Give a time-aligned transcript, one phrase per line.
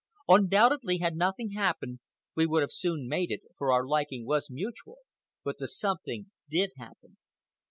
[0.27, 1.99] Undoubtedly, had nothing happened,
[2.33, 4.97] we would have soon mated, for our liking was mutual;
[5.43, 7.17] but the something did happen.